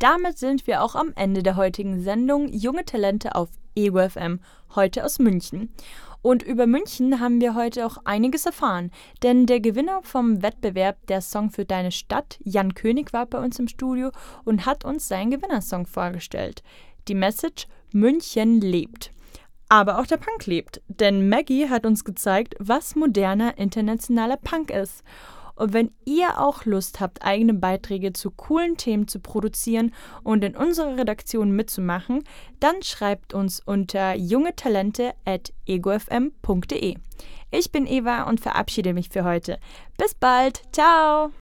[0.00, 4.38] Damit sind wir auch am Ende der heutigen Sendung Junge Talente auf Ego FM,
[4.76, 5.74] heute aus München.
[6.22, 8.92] Und über München haben wir heute auch einiges erfahren,
[9.24, 13.58] denn der Gewinner vom Wettbewerb Der Song für deine Stadt, Jan König, war bei uns
[13.58, 14.12] im Studio
[14.44, 16.62] und hat uns seinen Gewinnersong vorgestellt.
[17.08, 19.10] Die Message München lebt.
[19.68, 25.02] Aber auch der Punk lebt, denn Maggie hat uns gezeigt, was moderner internationaler Punk ist.
[25.58, 30.56] Und wenn ihr auch Lust habt, eigene Beiträge zu coolen Themen zu produzieren und in
[30.56, 32.22] unserer Redaktion mitzumachen,
[32.60, 36.94] dann schreibt uns unter jungetalente.egofm.de.
[37.50, 39.58] Ich bin Eva und verabschiede mich für heute.
[39.96, 40.62] Bis bald.
[40.72, 41.32] Ciao.